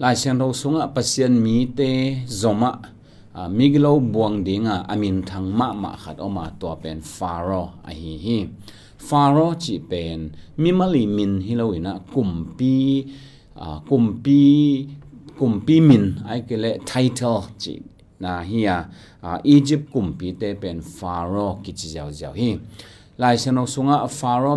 [0.00, 2.80] lai siang ro sunga pasien mi te zoma
[3.52, 8.38] miglo buang dinga amin thang ma ma khat oma to pen faro a hi hi
[8.96, 13.04] faro chi pen mimali min hiloina kumpi
[13.88, 14.40] kumpi
[15.38, 17.74] kumpi min ai kele title chi
[18.22, 18.88] na hiya
[19.44, 22.50] egypt kumpi te pen faro ki chi jaw jaw hi
[23.20, 24.52] lai siang ro sunga faro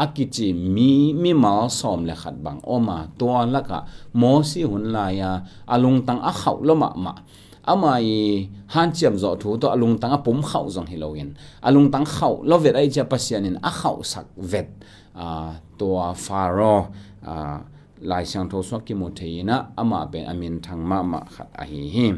[0.00, 0.90] อากิจิมี
[1.22, 3.78] มีมาสอมเลขัดบังออมาตัวละกะ
[4.18, 5.30] โมซีหุนลายา
[5.70, 7.14] อลุงตังอาเขาละมะมะ
[7.68, 7.94] อามา
[8.74, 11.30] ฮันเจียมจอทูตอาอลุงตังอปุ่มเขาจงฮิโลเงิน
[11.66, 14.68] อาลุงตังเขาละเวดไอเจียปัสยานินอาเขาสักเวท
[15.80, 16.58] ตัวฟาโร
[18.10, 22.14] ลายเสียงโทสวกิโมเทยนะอามาเป็นอามินทางมามาขัดอหิหิม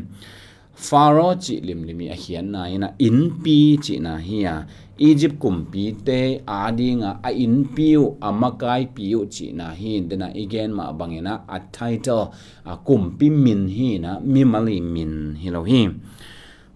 [0.75, 4.65] faro chi lim limi a hian na ina in pi chi na hi ya
[4.99, 10.93] Egypt kumpi te adinga a in piu amakai piu chi na hin dena again ma
[10.93, 12.31] bangena a title
[12.65, 15.91] a kumpi min hi na mi mali min hi lo hi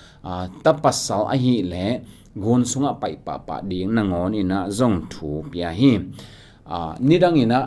[0.64, 1.88] tapasal a hi le
[2.34, 6.00] gon sunga pai pa pa ding na ngon ina zong thu pia hi
[7.04, 7.60] nidang ina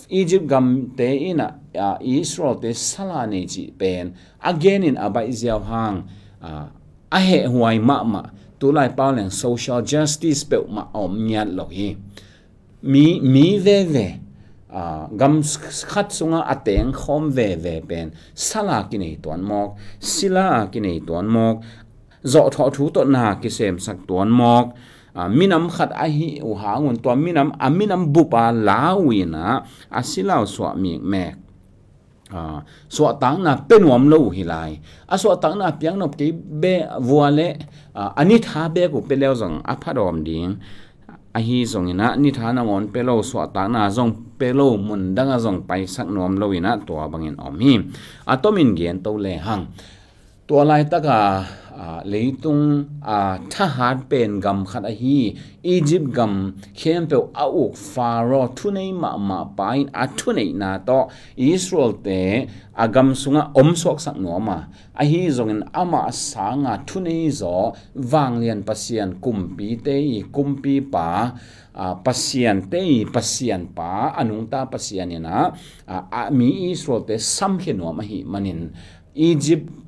[0.09, 4.15] Egypt gam te ina uh, Israel te salane chi pen.
[4.43, 6.07] Again in abai ziaw hang
[6.43, 6.67] uh,
[7.11, 8.23] a he huai ma ma
[8.59, 11.97] tu lai pau leng social justice pe ma om nyat lo hi.
[12.83, 14.09] Mi mi ve ve
[14.67, 15.41] Uh, gam
[15.89, 18.13] khat sunga ateng khom ve ve pen.
[18.35, 21.65] Sala kini ton mok sila kini ton mok
[22.26, 26.30] ตงคอมเวเวเป็นสลากินในตัวมอกศิลากินในตัวมอก zo tho thu to na ki sem sak tuan mok minam khat a hi
[26.50, 29.46] u ha ngun to minam a minam bupa lawina
[30.00, 31.36] asilaw swa mi mek
[32.32, 34.72] à so tang na penuam lo hilai
[35.14, 36.32] a so tang na piang nop ke
[36.62, 36.74] be
[37.08, 37.48] vuale
[38.20, 40.52] ani tha be ko peleo zong a phadom ding
[41.38, 45.02] a hi zong ina ni tha na ngon pelo so tang na zong pelo mun
[45.16, 47.74] danga zong pai sak nom lo ina to bangin om hi
[48.32, 49.64] atomin gen to le hang
[50.50, 51.20] ตัวลายตะกา
[51.65, 57.77] อ Ah, leitung a thahat pen gam khat a hi, egypt gam khem pe a uk
[57.77, 61.01] faro thunei ma ma pain a thunei na to,
[61.37, 62.49] israel te
[62.83, 64.59] agam sunga om sok sak no ma.
[65.01, 67.57] A hi zongin ama sanga thunei zo
[68.13, 69.97] wanglian pasian kumpi te
[70.35, 71.09] kumpi pa
[71.77, 75.37] ah, pasian te pasian pa, anung ta pasian ina
[76.21, 78.73] a mi israel te sam khe no ma hi, manin.
[79.17, 79.86] Egypt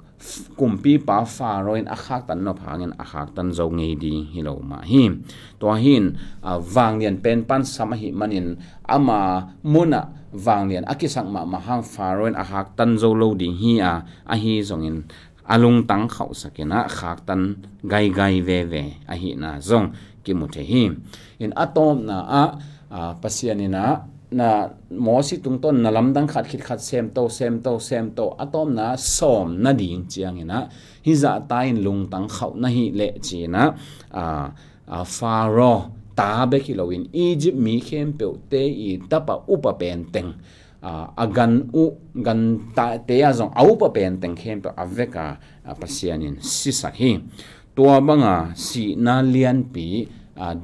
[0.58, 4.82] kumpi pa fa roin akhak tan no phangin akhak tan zo ngei di hilo ma
[4.82, 5.14] hi
[5.62, 11.30] to hin uh, wang lian pen pan sama hi manin ama muna wang lian akisang
[11.30, 15.06] ma mahang fa roin akhak tan zo lo di hi a a hi zongin
[15.46, 19.62] alung tang khau sakena khak uh, tan uh, gai gai ve ve a hi na
[19.62, 19.94] zong
[20.26, 20.90] ki mu the hi
[21.38, 22.44] in atom na a
[23.22, 27.80] pasianina na mo si tung ton na lamdang khat khit khat sem to sem to
[27.80, 28.36] sem to.
[28.36, 30.68] Atom na som na ding chiang ina.
[31.04, 33.72] Hi za tain lung tang khau na hi le chi na
[34.12, 34.24] a
[34.88, 39.34] a faro ta be ki lo in egypt mi khem pe te i ta pa
[39.48, 40.32] upa pen teng.
[40.78, 43.52] A agan u, gan ta te a zong.
[43.56, 45.40] Au pa pen teng khem pe aveka
[45.80, 47.16] pasianin si sa hi.
[47.74, 50.04] Tua banga si na lian pi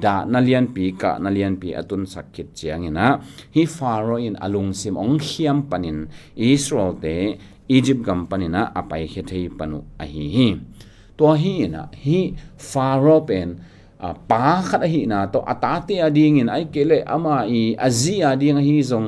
[0.03, 3.19] da na lian pi ka na lian pi atun sakit chiang ina
[3.55, 6.07] hi faro in alung sim ong khiam panin
[6.39, 7.15] israel te
[7.67, 10.49] egypt gam panina apai khe thei panu a hi hi
[11.17, 12.19] to hi na hi
[12.71, 13.49] faro pen
[14.29, 18.75] pa khat hi na to atate ading in ai kele ama i azi ading hi
[18.91, 19.07] zong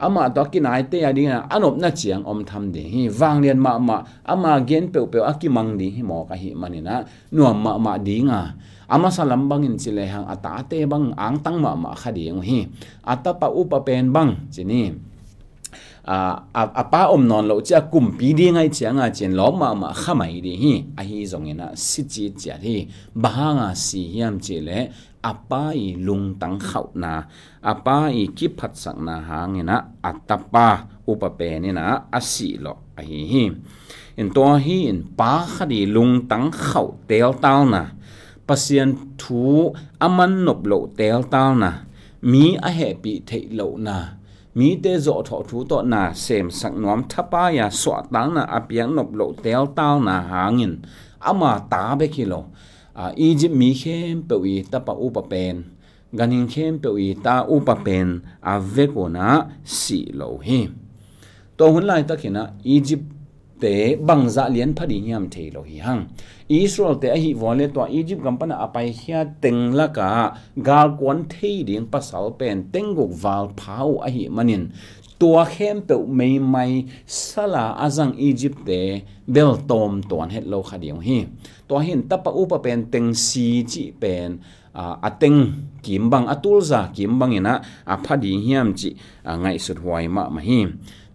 [0.00, 3.78] ama to kinai te ading anop na chiang om tham de hi, wang lian ma
[3.78, 5.90] ma, ama gen pe pe akimang di.
[5.96, 7.04] Hi mo ka hi manina
[7.34, 8.54] nuam ma ma dinga.
[8.88, 12.64] Ama salam bangin chile hang, ata te bang, ang tang ma ma khadi ng hi,
[13.04, 14.96] ata pa upa pen bang, chini.
[16.08, 19.52] A a pa om non lo cha kum pi di ngai chiang a chen lo
[19.52, 20.54] ma ma khamai di.
[20.56, 24.88] Hi, a hi zong ina, si chi cha hi bahanga si hiam chile
[25.22, 27.22] apa i lung tang khau na
[27.62, 30.68] apa i ki phat sang na hang na atapa
[31.10, 31.84] upape ni na
[32.18, 33.44] asi lo a hi hi
[34.20, 37.82] in to hi in pa khadi lung tang khau tel tal na
[38.46, 38.88] pasien
[39.20, 39.72] thu
[40.06, 41.70] aman nop lo tel tal na
[42.30, 44.18] mi a he pi thei lo na
[44.58, 50.72] มีเตจอถอทูตอนาเสมสังนอมทปายาสวตังนาอเปียงนบโลเตลตาวนาหางิน
[51.26, 52.34] อามาตาเบคิโล
[53.04, 55.56] a egypt mi khem pe wi ta pa u pa pen.
[56.18, 58.08] Ganin khem pe wi ta u pa pen.
[58.50, 59.28] À, a ve ko na
[59.64, 60.60] si lo hi
[61.58, 62.42] to hun lai ta khina
[62.76, 63.06] egypt
[63.60, 63.74] te
[64.06, 66.02] bang za lian phadi hiam the lo hi hang.
[66.48, 70.08] Israel te hi vole to Egypt kampana apai hia teng la ka.
[70.68, 72.56] Gal kon thei ding pasal pen.
[72.72, 74.62] Tengok val phau a hi manin.
[75.22, 76.64] ตัวเข้มเปวไม่ไม่
[77.18, 78.70] สลาอาจังอียิปต์เต
[79.32, 81.18] เบลตอมตอนเฮ็ดโลคาเดียวฮี
[81.68, 84.30] ตัวหินตะปะอุปเป็นเต็งซีจิเป็น
[84.78, 85.34] อ่าเต็ง
[85.86, 87.54] กิมบังอตุลซากิมบังอินะ
[87.90, 88.90] อพดีเฮียมจิ
[89.40, 90.58] ไงสุดหวยมะมาฮี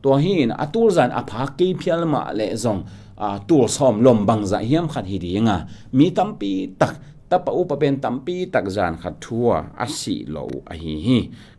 [0.04, 2.78] ตัวหินอตุลซานอภากีพิลมาเลซอง
[3.22, 5.58] อ่าตัวซอมลมบังซะเฮียมขัดฮีดีงะ
[5.98, 6.52] มีตัมปี
[6.82, 6.94] ตัก
[7.30, 9.50] ตัะปะอุปเป็นตัมปีตักจานขัดทัว
[9.82, 10.38] อสิโล
[10.70, 11.18] อหีฮี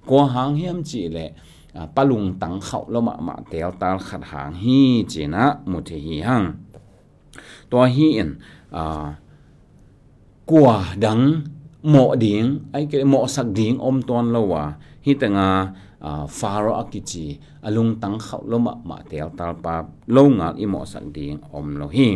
[0.09, 1.19] กัวหางเฮียมจิแล
[1.75, 5.79] À, palung tang khau lo ma ma tel tal khat hang hi chi na mu
[5.83, 6.47] the hi hang.
[7.71, 8.31] To hi in
[8.71, 8.85] a
[10.47, 11.43] kwa dang,
[11.83, 14.65] mo ding, ai ke mo sak ding om ton lo wa.
[15.05, 17.27] Hi tanga à, faro akichi
[17.67, 21.37] alung tang khau lo ma ma tel tal pa lo nga i mo sak ding
[21.53, 22.09] om lo hi.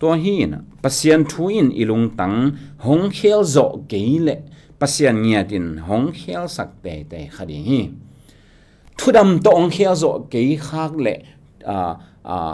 [0.00, 2.36] To hi na pasian thu in ilung tang
[2.84, 4.36] hong khel zo geile
[4.80, 7.80] pasian nya tin hong khel sak te te khadi hi.
[9.02, 11.20] ทุดำตองเฮียโซเกยคากเละ
[11.68, 11.92] อ่า
[12.28, 12.52] อ่า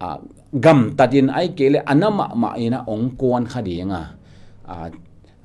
[0.00, 0.18] อ่า
[0.64, 4.02] กำตัดินไอเกเลอันนั้นมามาอินะองกวนคดีงอ่า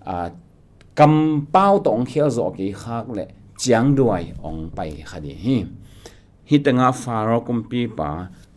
[0.08, 0.28] อ่า
[1.00, 3.30] กำเป้าตองเฮียโซเกยคากเละ
[3.62, 4.80] จียงด้วยองไป
[5.12, 5.56] คดีฮี
[6.50, 8.10] ฮิตงาฟารอกุมปีป่า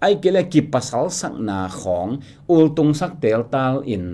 [0.00, 2.06] ไอเกลกิปัสลสักนาของ
[2.50, 4.04] อุลตุงสักเตลตาลอิน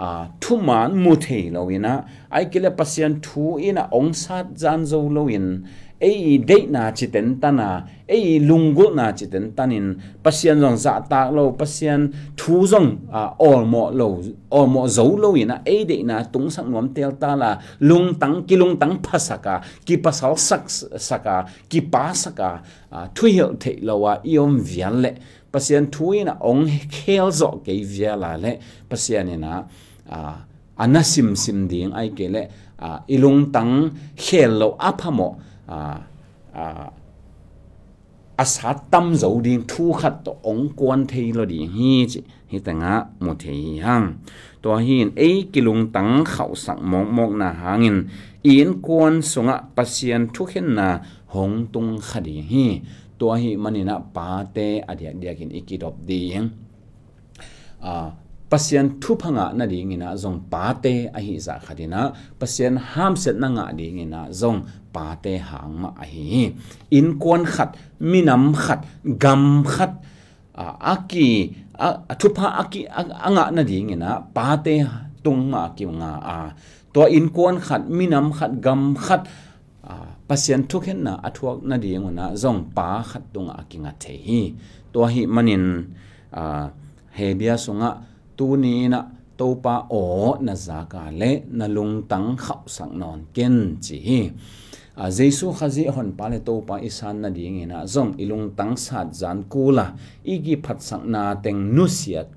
[0.00, 1.94] อ่าทุมานมุเทลวินะ
[2.32, 5.46] ไอเกลปัสยันทูอินะองสาจานโซลวิน
[6.00, 7.68] ei de na chi ten tana
[8.08, 13.32] ei lungul na chi ten tanin pasian zong za ta lo pasian thu zong, a
[13.38, 15.62] all mo lo all mo zo lo ina.
[15.64, 17.58] Ei de na tung sang nom tel ta la.
[17.80, 20.68] Lung tang, ki lung tang phasaka ki pasal sak
[21.08, 22.60] saka ki pa saka
[23.14, 25.12] thu hil the lo wa, iom vian le.
[25.52, 28.58] Pasian thu ina, ong khel zo ke via la le.
[28.90, 29.64] Pasian ina,
[30.10, 30.18] a
[30.78, 32.42] anasim sim ding ai ke le.
[33.08, 36.00] Ilung tang khel lo aphamo à
[36.52, 36.90] à
[38.36, 42.20] à sa tâm dấu đi, thu khát to ông quan thế lo đi hi chứ.
[42.48, 44.14] Hi ta á, một thế hi hang
[44.62, 48.08] to hin ấy kilung tăng khẩu sắc mong mong na hangin
[48.42, 52.80] in quan sunga pasien thu khen na hong tung khadi hi.
[53.18, 56.32] To hi manina pa te adia dia kin ikidop di
[57.80, 58.10] à
[58.50, 62.76] pasien à, thu phanga na ding ina zong pa te a hi za khadina pasien
[62.76, 64.60] ham set na nga ding ina zong
[64.96, 66.24] pa te hang ma a hi
[66.98, 67.70] in kon khat
[68.10, 68.80] minam khat
[69.22, 69.92] gam khat
[70.92, 71.28] aki
[72.20, 72.80] thu pha aki
[73.26, 74.74] anga na ding na, pa te
[75.24, 76.38] tung ma ki nga a
[76.94, 79.22] to in kon khat minam khat gam khat
[80.28, 83.92] pasien thu khen na athuak na ding na zong pa khat tung a ki nga
[84.02, 84.40] the hi
[84.92, 85.64] to hi manin
[86.40, 86.42] a
[87.18, 87.90] hebia sunga
[88.36, 89.00] tu ni na
[89.38, 90.04] to pa o
[90.46, 93.98] na za ka le na lung tang khau sang non ken chi
[94.96, 97.84] a jesu khazi hon pa le to pa isan na ding ina.
[97.84, 99.86] Zong ilung tang sat zan kula
[100.24, 101.86] igi phat sang na teng nu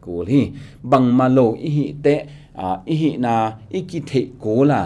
[0.03, 0.41] kul hi
[0.83, 2.15] bang ma lo i hi te
[2.55, 3.35] a i hi na
[3.79, 4.81] iki the kula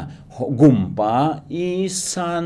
[0.60, 2.44] gum pa isan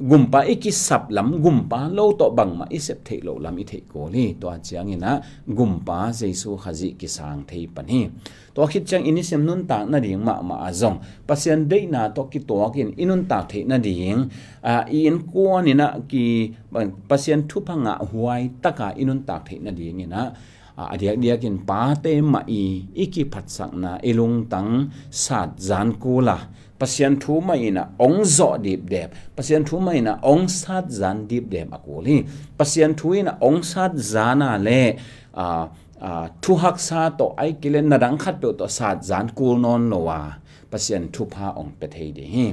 [0.00, 3.78] gumpa iki sap lam gumpa lo to bang ma isep the lo lam i the
[3.92, 8.08] ko ni to chiang ina gumpa jesu khazi ki sang thei pani
[8.54, 10.96] to khit chang ini sem nun ta na ding ma ma azong
[11.28, 14.20] pasien de na to ki to kin inun ta the na ding
[14.72, 16.24] a in ko ni na ki
[17.08, 20.22] pasien thu phanga huai taka inun ta the na ding ina
[20.80, 22.64] adiak dia kin pa te ma i
[23.04, 24.88] iki phat sang na ilung tang
[25.22, 25.88] sat zan
[26.28, 26.38] la.
[26.80, 31.16] Pasien thu mai na ong zo dip dep pasien thu mai na ong sat zan
[31.30, 32.16] dip dep akuli
[32.58, 34.82] pasien thu ina ong sat zana le
[35.44, 35.46] a
[36.08, 36.10] a
[36.42, 40.20] thu hak sa to ai kilen na dang khat to sat zan kul non lowa
[40.72, 42.46] pasien thu pha ong pe thei de hi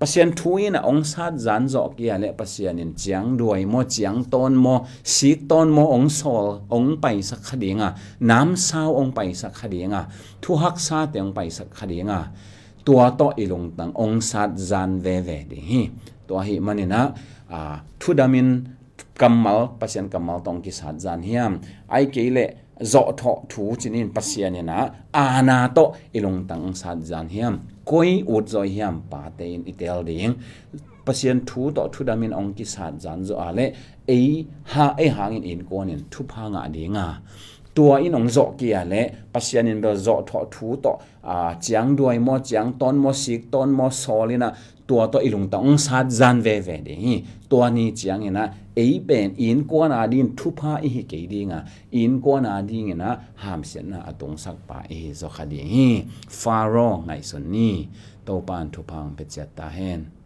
[0.00, 4.18] pasien thu ina ong sat zan zo kia le pasien in chiang duai mo chiang
[4.32, 4.76] ton mo
[5.14, 7.88] si ton mo ong sol ong pai sak khadinga
[8.30, 10.02] nam sao ong pai sak khadinga
[10.42, 12.20] thu hak sa te ong pai sak khadinga
[12.87, 15.81] ตัวโตอีลงตังองศาจานเวเวดิฮี
[16.27, 17.01] ตัวฮีมันนะ
[17.51, 18.47] อ่าทุดามิน
[19.21, 21.51] กัมมัลปัสยันกัมมัลตองกิสาจานเฮียม
[21.91, 22.37] ไอเกเล
[22.91, 24.79] จอทอทูจินินปัสยันเนี่ยนะ
[25.17, 25.79] อานาโต
[26.13, 27.53] อีลงตังองศาจานเฮียม
[27.89, 30.29] กุยอุดจอยเฮียมปาเตนอิเตลดิง
[31.05, 32.13] ปัสยันทูต่อทุดา
[37.77, 38.95] มินองกิสาจานจออะไรเอฮาเอหางอินอินกวนินทุพางาดิงาตัวอินองโจเกียเล
[39.31, 40.93] ปัสยานินเบลโจทอทูต่อ
[41.27, 44.49] อ่าจียงด้วยมอจียงต้นมอสิกต้นมอซอลินะ
[44.89, 47.13] ตัวตัวอิลุงตองซาจานเวเวดี
[47.51, 48.45] ตัวนี้จียงนะ
[48.75, 51.59] เอเป็นอินกวนาดินทุพาอีเกดิงะ
[51.95, 53.11] อินกวนาดิงนะ
[53.43, 55.61] หามเสียนะอตงสักปาเอโจคดี
[56.41, 57.73] ฟาโรไงส่วนนี้
[58.27, 60.16] ตัวปานทุพังเปจตาเฮน